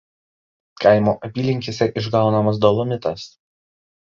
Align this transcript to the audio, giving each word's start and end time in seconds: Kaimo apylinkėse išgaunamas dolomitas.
Kaimo 0.83 1.13
apylinkėse 1.29 1.89
išgaunamas 2.03 2.59
dolomitas. 2.65 3.29